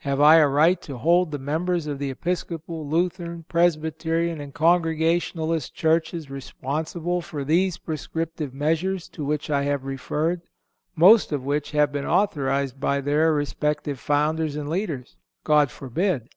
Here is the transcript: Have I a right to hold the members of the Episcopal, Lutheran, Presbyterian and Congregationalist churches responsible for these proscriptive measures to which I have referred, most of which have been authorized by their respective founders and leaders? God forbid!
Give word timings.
Have 0.00 0.20
I 0.20 0.38
a 0.38 0.48
right 0.48 0.82
to 0.82 0.98
hold 0.98 1.30
the 1.30 1.38
members 1.38 1.86
of 1.86 2.00
the 2.00 2.10
Episcopal, 2.10 2.88
Lutheran, 2.88 3.44
Presbyterian 3.48 4.40
and 4.40 4.52
Congregationalist 4.52 5.72
churches 5.72 6.28
responsible 6.28 7.20
for 7.20 7.44
these 7.44 7.78
proscriptive 7.78 8.52
measures 8.52 9.08
to 9.10 9.24
which 9.24 9.50
I 9.50 9.62
have 9.62 9.84
referred, 9.84 10.42
most 10.96 11.30
of 11.30 11.44
which 11.44 11.70
have 11.70 11.92
been 11.92 12.06
authorized 12.06 12.80
by 12.80 13.00
their 13.00 13.32
respective 13.32 14.00
founders 14.00 14.56
and 14.56 14.68
leaders? 14.68 15.14
God 15.44 15.70
forbid! 15.70 16.28